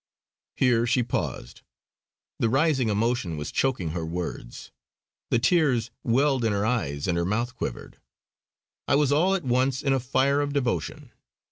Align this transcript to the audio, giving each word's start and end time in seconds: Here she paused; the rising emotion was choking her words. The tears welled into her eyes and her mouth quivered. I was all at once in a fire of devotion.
Here 0.55 0.87
she 0.87 1.03
paused; 1.03 1.61
the 2.39 2.49
rising 2.49 2.89
emotion 2.89 3.37
was 3.37 3.51
choking 3.51 3.91
her 3.91 4.03
words. 4.03 4.71
The 5.29 5.37
tears 5.37 5.91
welled 6.03 6.43
into 6.43 6.57
her 6.57 6.65
eyes 6.65 7.07
and 7.07 7.19
her 7.19 7.23
mouth 7.23 7.55
quivered. 7.55 7.99
I 8.87 8.95
was 8.95 9.11
all 9.11 9.35
at 9.35 9.43
once 9.43 9.83
in 9.83 9.93
a 9.93 9.99
fire 9.99 10.41
of 10.41 10.53
devotion. 10.53 11.11